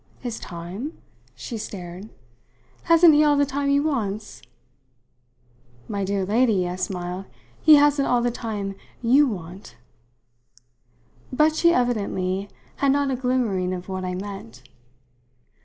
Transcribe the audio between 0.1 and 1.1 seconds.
"His time?"